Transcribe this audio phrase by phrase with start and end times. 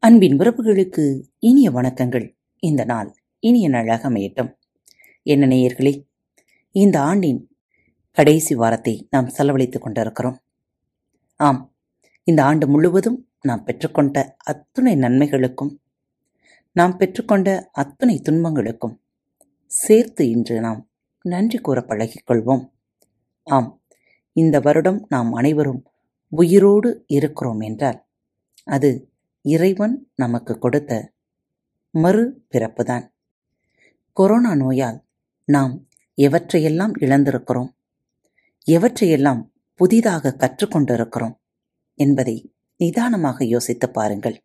[0.00, 2.36] அன்பின் உறவுகளுக்கு இனிய வணக்கங்கள்.
[2.58, 4.56] இந்த நாள் இனிய நாளாக அமையட்டும்.
[5.22, 6.06] என்ன நேயர்களே
[6.70, 7.56] இந்த ஆண்டின்
[8.12, 10.38] கடைசி வாரத்தை நாம் செலவழித்துக் கொண்டிருக்கிறோம்.
[11.36, 11.74] ஆம்
[12.24, 15.76] இந்த ஆண்டு முழுவதும் நாம் பெற்றுக்கொண்ட அத்துணை நன்மைகளுக்கும்
[16.72, 19.00] நாம் பெற்றுக்கொண்ட அத்துணை துன்பங்களுக்கும்
[19.66, 20.88] சேர்த்து இன்று நாம்
[21.22, 22.70] நன்றி கூற பழகிக்கொள்வோம்
[23.44, 23.77] ஆம்
[24.40, 25.82] இந்த வருடம் நாம் அனைவரும்
[26.28, 27.98] உயிரோடு இருக்கிறோம் என்றால்
[28.64, 28.90] அது
[29.44, 30.92] இறைவன் நமக்கு கொடுத்த
[31.94, 33.04] மறு பிறப்புதான்.
[34.12, 34.98] கொரோனா நோயால்
[35.44, 35.74] நாம்
[36.18, 37.70] எவற்றையெல்லாம் இழந்திருக்கிறோம்
[38.66, 39.42] எவற்றையெல்லாம்
[39.74, 41.36] புதிதாக கற்றுக்கொண்டிருக்கிறோம்
[41.98, 42.36] என்பதை
[42.80, 44.36] நிதானமாக யோசித்து பாருங்கள்.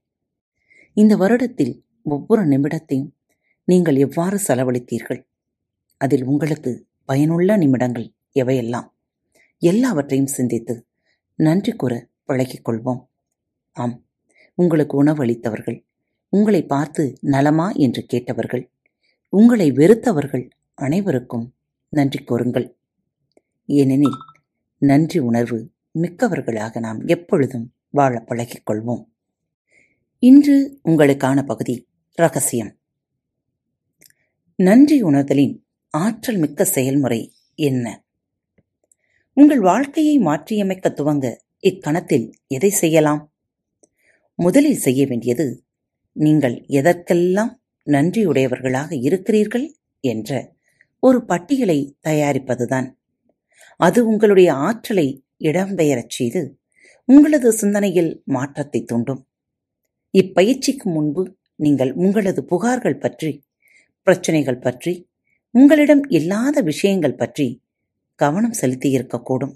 [0.98, 3.12] இந்த வருடத்தில் ஒவ்வொரு நிமிடத்தையும்
[3.68, 5.22] நீங்கள் எவ்வாறு செலவழித்தீர்கள்?
[5.98, 6.72] அதில் உங்களுக்கு
[7.06, 8.08] பயனுள்ள நிமிடங்கள்
[8.40, 8.88] எவையெல்லாம்?
[9.64, 10.88] எல்லாவற்றையும் சிந்தித்து
[11.36, 13.06] நன்றி கூற பழகிக் கொள்வோம்
[13.72, 14.06] ஆம்
[14.56, 15.86] உங்களுக்கு உணவு அளித்தவர்கள்
[16.30, 18.72] உங்களை பார்த்து நலமா என்று கேட்டவர்கள்
[19.30, 21.56] உங்களை வெறுத்தவர்கள் அனைவருக்கும்
[21.90, 22.78] நன்றி கூறுங்கள்.
[23.66, 24.18] ஏனெனில்
[24.78, 29.06] நன்றி உணர்வு மிக்கவர்களாக நாம் எப்பொழுதும் வாழ பழகிக்கொள்வோம்.
[30.20, 32.78] இன்று உங்களுக்கான பகுதி ரகசியம்.
[34.56, 38.03] நன்றி உணர்தலின் ஆற்றல் மிக்க செயல்முறை என்ன?
[39.38, 41.28] உங்கள் வாழ்க்கையை மாற்றியமைக்க துவங்க
[41.60, 43.22] இக்கணத்தில் எதை செய்யலாம்?
[44.40, 45.46] முதலில் செய்ய வேண்டியது
[46.16, 47.52] நீங்கள் எதற்கெல்லாம்
[47.88, 49.66] நன்றியுடையவர்களாக இருக்கிறீர்கள்
[50.04, 50.32] என்ற
[51.00, 52.88] ஒரு பட்டியலை தயாரிப்பதுதான்.
[53.80, 55.08] அது உங்களுடைய ஆற்றலை
[55.40, 56.42] இடம்பெயரச் செய்து
[57.10, 59.22] உங்களது சிந்தனையில் மாற்றத்தை தூண்டும்.
[60.14, 61.24] இப்பயிற்சிக்கு முன்பு
[61.56, 63.32] நீங்கள் உங்களது புகார்கள் பற்றி
[64.08, 64.94] பிரச்சனைகள் பற்றி
[65.56, 67.48] உங்களிடம் இல்லாத விஷயங்கள் பற்றி
[68.16, 69.54] கவனம் செலுத்தியிருக்கக்கூடும்.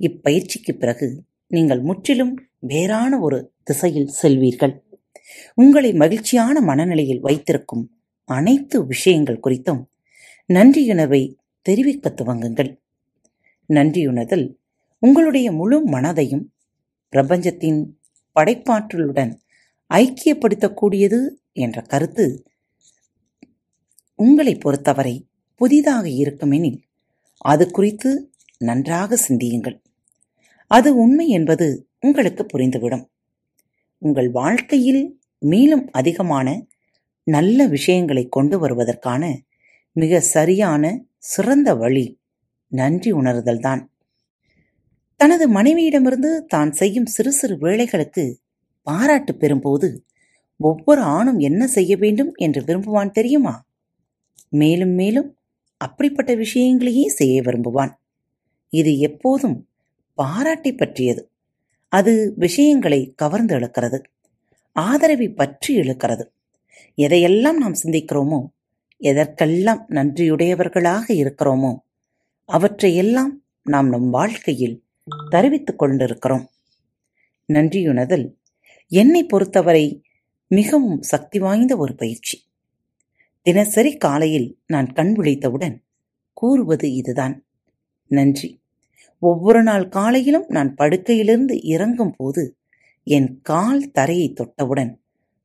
[0.00, 4.74] இப்பயிற்சிக்கு பிறகு நீங்கள் முற்றிலும் வேறான ஒரு திசையில் செல்வீர்கள்.
[5.54, 7.84] உங்களை மகிழ்ச்சியான மனநிலையில் வைத்திருக்கும்
[8.24, 9.82] அனைத்து விஷயங்கள் குறித்தும்
[10.48, 11.22] நன்றியுணர்வை
[11.66, 12.70] தெரிவிக்க துவங்குங்கள்.
[13.68, 14.46] நன்றியுணர்தல்
[14.98, 16.44] உங்களுடைய முழு மனதையும்
[17.08, 17.80] பிரபஞ்சத்தின்
[18.36, 19.32] படைப்பாற்றலுடன்
[19.90, 21.20] ஐக்கியப்படுத்தக்கூடியது
[21.52, 22.44] என்ற கருத்து
[24.14, 25.14] உங்களை பொறுத்தவரை
[25.54, 26.78] புதிதாக இருக்குமெனில்
[27.40, 29.82] அது குறித்து நன்றாக சிந்தியுங்கள்.
[30.66, 33.04] அது உண்மை என்பது உங்களுக்கு புரிந்துவிடும்.
[33.98, 36.66] உங்கள் வாழ்க்கையில் மேலும் அதிகமான
[37.24, 39.38] நல்ல விஷயங்களை கொண்டு வருவதற்கான
[39.92, 42.20] மிக சரியான சிறந்த வழி
[42.68, 43.88] நன்றி உணர்தல்தான்
[45.16, 48.34] தனது மனைவியிடமிருந்து தான் செய்யும் சிறு சிறு வேலைகளுக்கு
[48.82, 49.88] பாராட்டு பெறும்போது
[50.56, 53.66] ஒவ்வொரு ஆணும் என்ன செய்ய வேண்டும் என்று விரும்புவான் தெரியுமா?
[54.48, 55.38] மேலும் மேலும்
[55.80, 57.92] அப்படிப்பட்ட விஷயங்களையே செய்ய விரும்புவான்.
[58.68, 59.68] இது எப்போதும்
[60.14, 61.30] பாராட்டை பற்றியது.
[61.88, 64.02] அது விஷயங்களை கவர்ந்து இழுக்கிறது.
[64.72, 66.24] ஆதரவை பற்றி இழுக்கிறது.
[66.96, 68.46] எதையெல்லாம் நாம் சிந்திக்கிறோமோ
[68.98, 71.76] எதற்கெல்லாம் நன்றியுடையவர்களாக இருக்கிறோமோ
[72.44, 74.84] அவற்றையெல்லாம் நாம் நம் வாழ்க்கையில்
[75.30, 76.50] தருவித்துக் கொண்டிருக்கிறோம்.
[77.52, 78.26] நன்றியுணர்தல்
[78.88, 80.02] என்னை பொறுத்தவரை
[80.46, 82.49] மிகவும் சக்தி வாய்ந்த ஒரு பயிற்சி.
[83.42, 85.76] தினசரி காலையில் நான் கண் விழித்தவுடன்
[86.32, 87.46] கூறுவது இதுதான்.
[88.06, 88.60] நன்றி.
[89.18, 92.56] ஒவ்வொரு நாள் காலையிலும் நான் படுக்கையிலிருந்து இறங்கும் போது
[93.02, 94.98] என் கால் தரையை தொட்டவுடன்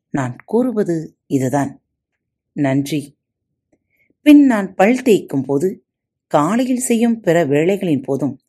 [0.09, 1.81] நான் கூறுவது இதுதான்.
[2.51, 3.17] நன்றி.
[4.21, 5.85] பின் நான் பல் தேய்க்கும் போது
[6.27, 8.39] காலையில் செய்யும் பிற வேலைகளின் போதும்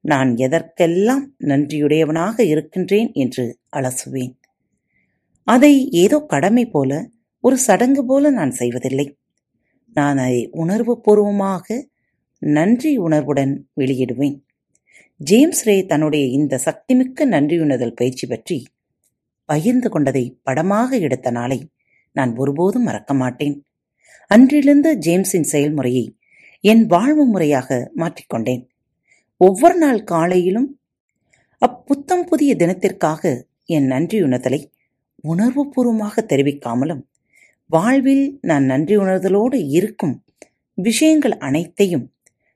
[0.00, 4.34] நான் எதற்கெல்லாம் நன்றியுடையவனாக இருக்கின்றேன் என்று அலசுவேன்.
[5.44, 7.10] அதை ஏதோ கடமை போல
[7.46, 9.06] ஒரு சடங்கு போல நான் செய்வதில்லை.
[9.96, 11.76] நான் அதை உணர்வு பூர்வமாக
[12.42, 14.36] நன்றி உணர்வுடன் வெளியிடுவேன்.
[15.20, 18.58] ஜேம்ஸ் ரே தன்னுடைய இந்த சக்திமிக்க நன்றியுணர்தல் பயிற்சி பற்றி
[19.48, 21.58] பகிர்ந்து கொண்டதை படமாக எடுத்த நாளை
[22.16, 23.56] நான் ஒருபோதும் மறக்க மாட்டேன்.
[24.30, 26.04] அன்றிலிருந்து ஜேம்ஸின் செயல்முறையை
[26.64, 28.62] என் வாழ்வு முறையாக மாற்றிக்கொண்டேன்
[29.40, 30.68] ஒவ்வொரு நாள் காலையிலும்
[31.62, 33.22] அப்புத்தம் புதிய தினத்திற்காக
[33.76, 34.60] என் நன்றியுணர்தலை
[35.24, 37.02] உணர்வுபூர்வமாக தெரிவிக்காமலும்
[37.66, 40.24] வாழ்வில் நான் நன்றி உணர்தலோடு இருக்கும்
[40.74, 42.12] விஷயங்கள் அனைத்தையும்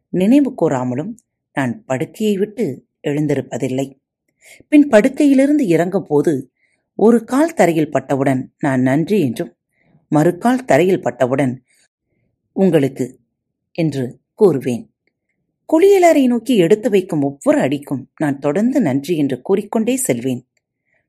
[0.08, 1.14] நினைவு கூறாமலும்
[1.52, 3.98] நான் படுக்கையை விட்டு எழுந்திருப்பதில்லை.
[4.68, 6.52] பின் படுக்கையிலிருந்து இறங்கும் போது
[6.94, 9.56] ஒரு கால் தரையில் பட்டவுடன் நான் நன்றி என்றும்
[10.14, 11.62] மறுகால் தரையில் பட்டவுடன்
[12.52, 13.20] உங்களுக்கு
[13.72, 14.88] என்று கூறுவேன்.
[15.72, 20.48] குளியலறை நோக்கி எடுத்து வைக்கும் ஒவ்வொரு அடிக்கும் நான் தொடர்ந்து நன்றி என்று கூறிக்கொண்டே செல்வேன்.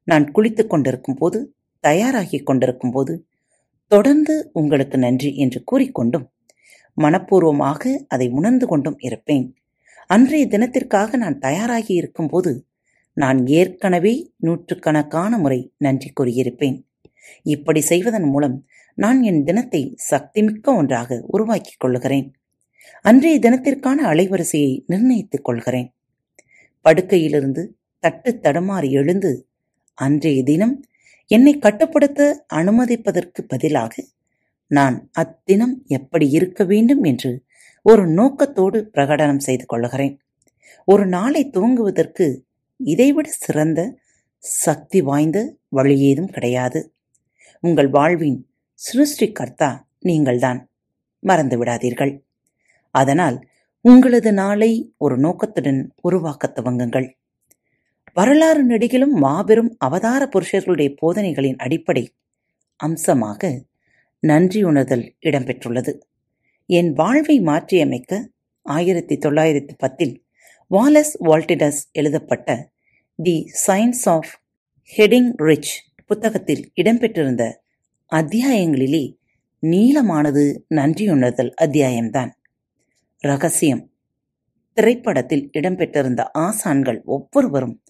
[0.03, 1.55] நான் குளித்துக் கொண்டிருக்கும் போது
[1.87, 3.25] தயாராகிக் கொண்டிருக்கும் போது
[3.91, 6.25] தொடர்ந்து உங்களுக்கு நன்றி என்று கூறிக்கொண்டும்
[6.97, 9.45] மனப்பூர்வமாக அதை உணர்ந்து கொண்டும் இருப்பேன்.
[10.07, 12.51] அன்றைய தினத்திற்காக நான் தயாராகி இருக்கும்போது
[13.17, 16.77] நான் ஏற்கனவே நூற்றுக்கணக்கான முறை நன்றி கூறியிருப்பேன்.
[17.43, 18.57] இப்படி செய்வதன் மூலம்
[18.97, 22.27] நான் என் தினத்தை சக்திமிக்க ஒன்றாக உருவாக்கிக் கொள்கிறேன்
[23.05, 25.89] அன்றைய தினத்திற்கான அலைவரிசையை நிர்ணயித்துக் கொள்கிறேன்.
[26.85, 27.63] படுக்கையிலிருந்து
[28.03, 29.31] தட்டு தடுமாறி எழுந்து
[29.97, 30.75] அன்றைய தினம்
[31.33, 32.21] என்னை கட்டுப்படுத்த
[32.53, 33.93] அனுமதிப்பதற்கு பதிலாக
[34.71, 37.31] நான் அத்தினம் எப்படி இருக்க வேண்டும் என்று
[37.85, 40.15] ஒரு நோக்கத்தோடு பிரகடனம் செய்து கொள்கிறேன்
[40.87, 42.27] ஒரு நாளை துவங்குவதற்கு
[42.79, 43.79] இதைவிட சிறந்த
[44.43, 45.39] சக்தி வாய்ந்த
[45.69, 46.79] வழி ஏதும் கிடையாது.
[47.63, 48.37] உங்கள் வாழ்வின்
[48.79, 50.59] சிருஷ்டிகர்த்தா நீங்கள்தான்.
[51.23, 52.13] மறந்து விடாதீர்கள்.
[52.95, 53.37] அதனால்
[53.85, 57.07] உங்களது நாளை ஒரு நோக்கத்துடன் உருவாக்க துவங்குங்கள்.
[58.13, 62.13] வரலாறு நெடுகிலும் மாபெரும் அவதார புருஷர்களுடைய போதனைகளின் அடிப்படை
[62.75, 63.63] அம்சமாக
[64.27, 65.99] நன்றியுணர்தல் இடம்பெற்றுள்ளது.
[66.65, 68.29] என் வாழ்வை மாற்றியமைக்க
[68.61, 70.25] ஆயிரத்தி தொள்ளாயிரத்தி பத்தில்
[70.71, 72.71] வாலஸ் வால்டிடஸ் எழுதப்பட்ட
[73.15, 74.41] the science of
[74.97, 77.55] getting rich புத்தகத்தில் இடம்பெற்றிருந்த
[78.11, 79.17] அத்தியாயங்களிலே
[79.61, 82.29] நீளமானது நன்றியுணர்தல் அத்தியாயம்தான்.
[83.17, 83.89] ரகசியம்.
[84.73, 87.80] திரைப்படத்தில் இடம்பெற்றிருந்த ஆசான்கள் ஒவ்வொருவரும்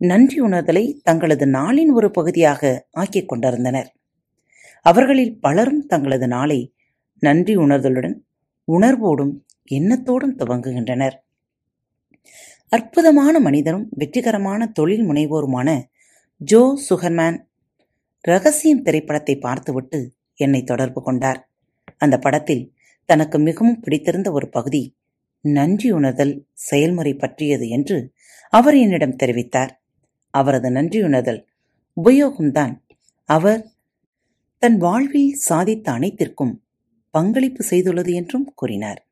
[0.00, 3.88] நன்றியுணர்தலை தங்களது நாளின் ஒரு பகுதியாக ஆக்கிக் கொண்டிருந்தனர்.
[4.82, 6.74] அவர்களில் பலரும் தங்களது நாளை
[7.18, 8.14] நன்றி உணர்தலுடன்
[8.68, 9.32] உணர்வோடும்
[9.70, 11.16] எண்ணத்தோடும் துவங்குகின்றனர்.
[12.68, 15.68] அற்புதமான மனிதரும் வெற்றிகரமான தொழில் முனைவோருமான
[16.36, 17.38] ஜோ சுகர்மேன்
[18.24, 21.40] ரகசியம் திரைப்படத்தை பார்த்துவிட்டு என்னை தொடர்பு கொண்டார்.
[21.96, 22.64] அந்த படத்தில்
[23.04, 24.96] தனக்கு மிகவும் பிடித்திருந்த ஒரு பகுதி
[25.44, 28.12] நன்றியுணர்தல் செயல்முறை பற்றியது என்று
[28.52, 29.72] அவர் என்னிடம் தெரிவித்தார்.
[30.30, 31.44] அவரது நன்றியுணர்தல்
[31.96, 32.74] உபயோகம்தான்.
[33.24, 33.70] அவர்
[34.58, 36.62] தன் வாழ்வில் சாதித்த அனைத்திற்கும்
[37.10, 39.06] பங்களிப்பு செய்துள்ளது என்றும் கூறினார்.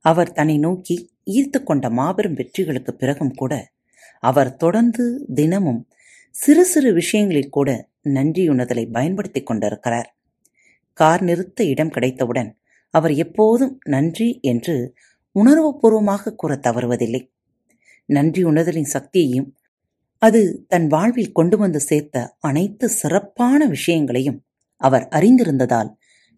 [0.00, 3.72] அவர் தன்னை நோக்கி ஈர்த்து கொண்ட மாபெரும் வெற்றிகளுக்கு பிறகும் கூட
[4.20, 5.88] அவர் தொடர்ந்து தினமும்
[6.30, 10.16] சிறு சிறு விஷயங்களில் கூட நன்றியுணர்தலை பயன்படுத்திக் கொண்டிருக்கிறார்.
[10.92, 12.56] கார் நிறுத்த இடம் கிடைத்தவுடன்
[12.90, 14.94] அவர் எப்போதும் நன்றி என்று
[15.34, 17.30] உணர்வுபூர்வமாக கூற தவறுவதில்லை.
[18.04, 19.56] நன்றி உணர்தலின் சக்தியையும்
[20.22, 24.38] அது தன் வாழ்வில் கொண்டு வந்து சேர்த்த அனைத்து சிறப்பான விஷயங்களையும்
[24.76, 25.90] அவர் அறிந்திருந்ததால்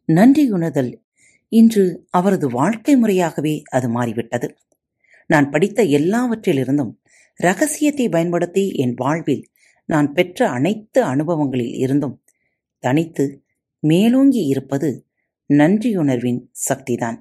[0.09, 0.93] நன்றியுணர்தல்.
[1.49, 4.49] இன்று அவரது வாழ்க்கை முறையாகவே அது மாறிவிட்டது.
[5.27, 6.93] நான் படித்த எல்லாவற்றிலிருந்தும்
[7.41, 9.45] ரகசியத்தை பயன்படுத்தி என் வாழ்வில்
[9.89, 12.17] நான் பெற்ற அனைத்து அனுபவங்களில் இருந்தும்
[12.79, 13.25] தனித்து
[13.83, 15.07] மேலோங்கி இருப்பது
[15.51, 17.19] நன்றியுணர்வின் சக்திதான்.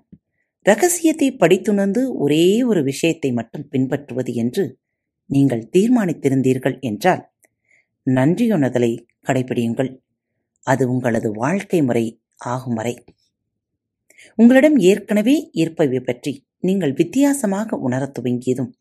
[0.65, 4.65] ரகசியத்தை படித்துணர்ந்து ஒரே ஒரு விஷயத்தை மட்டும் பின்பற்றுவது என்று
[5.29, 7.31] நீங்கள் தீர்மானித்திருந்தீர்கள் என்றால்
[8.07, 8.91] நன்றியுணர்தலை
[9.27, 9.91] கடைபிடியுங்கள்
[10.59, 12.93] அது உங்களது வாழ்க்கை முறை ஆகும் வரை.
[14.35, 18.71] உங்களிடம் ஏற்கனவே இருப்பவை பற்றி நீங்கள் வித்தியாசமாக உணரத் துவங்கியதும்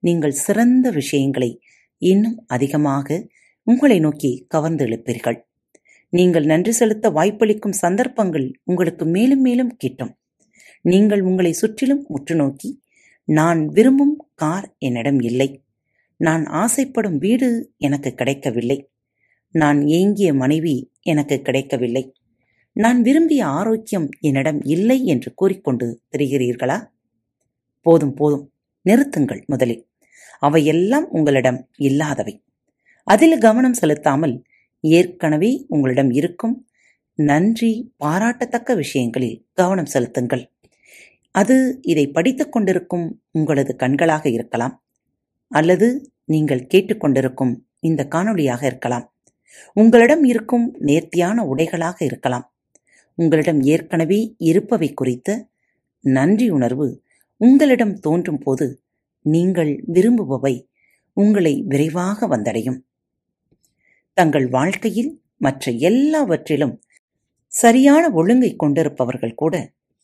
[0.00, 1.50] நீங்கள் சிறந்த விஷயங்களை
[1.98, 3.26] இன்னும் அதிகமாக
[3.62, 5.38] உங்களை நோக்கி கவர்ந்து எழுப்பீர்கள்.
[6.12, 10.12] நீங்கள் நன்றி செலுத்த வாய்ப்பளிக்கும் சந்தர்ப்பங்கள் உங்களுக்கு மேலும் மேலும் கிட்டும்.
[10.84, 12.70] நீங்கள் உங்களை சுற்றிலும் உற்று நோக்கி
[13.28, 15.48] நான் விரும்பும் கார் என்னிடம் இல்லை.
[16.16, 18.90] நான் ஆசைப்படும் வீடு எனக்கு கிடைக்கவில்லை.
[19.50, 22.12] நான் ஏங்கிய மனைவி எனக்கு கிடைக்கவில்லை.
[22.72, 26.86] நான் விரும்பிய ஆரோக்கியம் என்னிடம் இல்லை என்று கூறிக்கொண்டு தெரிகிறீர்களா?
[27.82, 28.52] போதும் போதும்.
[28.88, 29.88] நிறுத்துங்கள் முதலில்.
[30.38, 32.44] அவையெல்லாம் உங்களிடம் இல்லாதவை.
[33.04, 34.42] அதில் கவனம் செலுத்தாமல்
[34.80, 36.68] ஏற்கனவே உங்களிடம் இருக்கும்
[37.14, 40.52] நன்றி பாராட்டத்தக்க விஷயங்களில் கவனம் செலுத்துங்கள்.
[41.30, 44.85] அது இதை படித்துக் கொண்டிருக்கும் உங்களது கண்களாக இருக்கலாம்.
[45.48, 49.12] அல்லது நீங்கள் கேட்டுக்கொண்டிருக்கும் இந்த காணொளியாக இருக்கலாம்.
[49.72, 52.46] உங்களிடம் இருக்கும் நேர்த்தியான உடைகளாக இருக்கலாம்.
[53.14, 55.48] உங்களிடம் ஏற்கனவே இருப்பவை குறித்த
[56.00, 57.02] நன்றி உணர்வு
[57.36, 58.82] உங்களிடம் தோன்றும் போது
[59.22, 60.54] நீங்கள் விரும்புபவை
[61.12, 62.78] உங்களை விரைவாக வந்தடையும்.
[64.12, 66.74] தங்கள் வாழ்க்கையில் மற்ற எல்லாவற்றிலும்
[67.52, 69.54] சரியான ஒழுங்கை கொண்டிருப்பவர்கள் கூட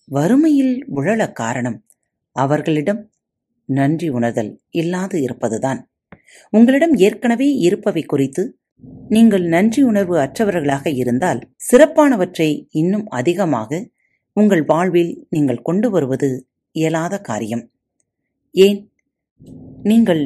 [0.08, 1.78] வறுமையில் உழல காரணம்
[2.36, 3.11] அவர்களிடம்
[3.72, 5.80] நன்றி உணர்தல் இல்லாது இருப்பதுதான்.
[6.50, 8.42] உங்களிடம் ஏற்கனவே இருப்பவை குறித்து
[9.08, 11.40] நீங்கள் நன்றி உணர்வு அற்றவர்களாக இருந்தால்
[11.72, 13.80] சிறப்பானவற்றை இன்னும் அதிகமாக
[14.36, 16.28] உங்கள் வாழ்வில் நீங்கள் கொண்டு வருவது
[16.74, 17.64] இயலாத காரியம்.
[18.54, 18.78] ஏன்?
[19.82, 20.22] நீங்கள்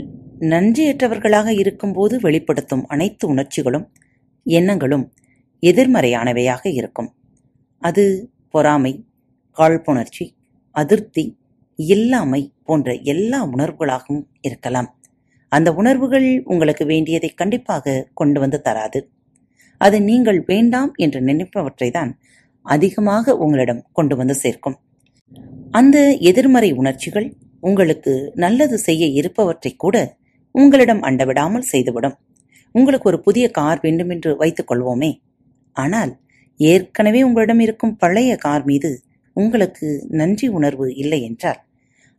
[0.52, 3.86] நன்றியற்றவர்களாக இருக்கும்போது வெளிப்படுத்தும் அனைத்து உணர்ச்சிகளும்
[4.46, 5.06] எண்ணங்களும்
[5.62, 7.10] எதிர்மறையானவையாக இருக்கும்.
[7.82, 8.04] அது
[8.50, 8.92] பொறாமை
[9.56, 10.24] காழ்ப்புணர்ச்சி
[10.74, 11.24] அதிருப்தி
[11.78, 14.88] இல்லாமை போன்ற எல்லா உணர்வுகளாகவும் இருக்கலாம்.
[15.49, 19.00] அந்த உணர்வுகள் உங்களுக்கு வேண்டியதை கண்டிப்பாக கொண்டு வந்து தராது.
[19.78, 22.18] அது நீங்கள் வேண்டாம் என்று நினைப்பவற்றை தான்
[22.62, 24.76] அதிகமாக உங்களிடம் கொண்டு வந்து சேர்க்கும்.
[25.71, 27.28] அந்த எதிர்மறை உணர்ச்சிகள்
[27.61, 29.97] உங்களுக்கு நல்லது செய்ய இருப்பவற்றை கூட
[30.54, 32.16] உங்களிடம் அண்டவிடாமல் செய்துவிடும்.
[32.75, 35.11] உங்களுக்கு ஒரு புதிய கார் வேண்டுமென்று வைத்துக் கொள்வோமே.
[35.73, 36.12] ஆனால்
[36.61, 38.90] ஏற்கனவே உங்களிடம் இருக்கும் பழைய கார் மீது
[39.37, 41.61] உங்களுக்கு நன்றி உணர்வு இல்லை என்றால்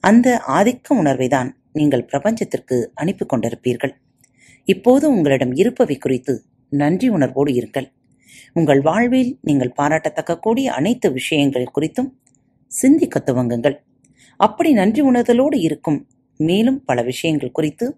[0.04, 3.94] அந்த ஆதிக்க உணர்வைதான் நீங்கள் பிரபஞ்சத்திற்கு அனுப்பி கொண்டிருப்பீர்கள்.
[4.64, 6.34] இப்போது உங்களிடம் இருப்பவை குறித்து
[6.70, 7.88] நன்றி உணர்வோடு இருங்கள்.
[8.54, 12.10] உங்கள் வாழ்வில் நீங்கள் பாராட்டத்தக்க கூடிய அனைத்து விஷயங்கள் குறித்தும்
[12.72, 13.76] சிந்திக்க துவங்குங்கள்.
[14.40, 16.00] அப்படி நன்றி உணர்தலோடு இருக்கும்
[16.40, 17.98] மேலும் பல விஷயங்கள் குறித்து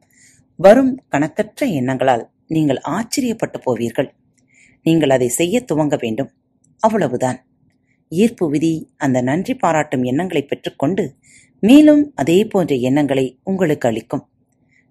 [0.55, 4.09] வரும் கணக்கற்ற எண்ணங்களால் நீங்கள் ஆச்சரியப்பட்டு போவீர்கள்.
[4.83, 6.29] நீங்கள் அதை செய்ய துவங்க வேண்டும்.
[6.77, 7.39] அவ்வளவுதான்.
[8.11, 11.03] ஈர்ப்பு விதி அந்த நன்றி பாராட்டும் எண்ணங்களை பெற்றுக்கொண்டு
[11.59, 14.23] மேலும் அதே போன்ற எண்ணங்களை உங்களுக்கு அளிக்கும்.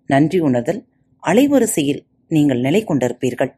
[0.07, 0.81] நன்றி உணர்தல்
[1.23, 3.53] அலைவரிசையில் நீங்கள் நிலை கொண்டிருப்பீர்கள்.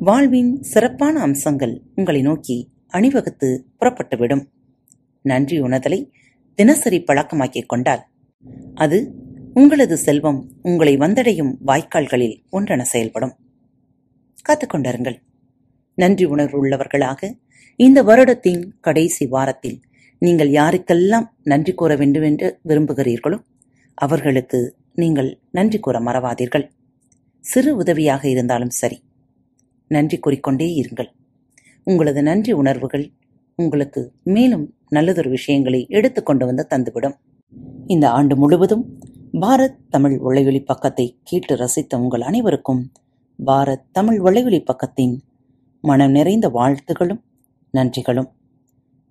[0.00, 2.56] வாழ்வின் சிறப்பான அம்சங்கள் உங்களை நோக்கி
[2.88, 4.44] அணிவகுத்து புறப்பட்டுவிடும்.
[5.22, 6.10] நன்றி உணர்தலை
[6.54, 8.02] தினசரி பழக்கமாக்கிக் கொண்டால்
[8.74, 8.98] அது
[9.54, 13.34] உங்களது செல்வம் உங்களை வந்தடையும் வாய்க்கால்களில் ஒன்றென செயல்படும்.
[14.48, 15.16] காத்துக்கொண்டிருங்கள்
[15.94, 17.30] நன்றி உணர்வு உள்ளவர்களாக
[17.76, 19.78] இந்த வருடத்தின் கடைசி வாரத்தில்
[20.24, 23.38] நீங்கள் யாருக்கெல்லாம் நன்றி கூற வேண்டும் என்று விரும்புகிறீர்களோ
[23.98, 24.58] அவர்களுக்கு
[24.94, 26.64] நீங்கள் நன்றி கூற மறவாதீர்கள்.
[27.44, 28.98] சிறு உதவியாக இருந்தாலும் சரி
[29.90, 31.10] நன்றி கூறிக்கொண்டே இருங்கள்.
[31.86, 33.06] உங்களது நன்றி உணர்வுகள்
[33.58, 34.02] உங்களுக்கு
[34.34, 37.16] மேலும் நல்லதொரு விஷயங்களை எடுத்துக்கொண்டு வந்து தந்துவிடும்.
[37.86, 38.84] இந்த ஆண்டு முழுவதும்
[39.40, 42.82] பாரத் தமிழ் வலையொலி பக்கத்தை கேட்டு ரசித்த உங்கள் அனைவருக்கும்
[43.38, 45.14] பாரத் தமிழ் வலையொலி பக்கத்தின்
[45.84, 47.22] மனம் நிறைந்த வாழ்த்துகளும்
[47.74, 48.30] நன்றிகளும்.